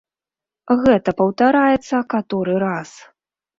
Гэта 0.85 1.09
паўтараецца 1.19 2.01
каторы 2.17 2.59
раз. 2.67 2.89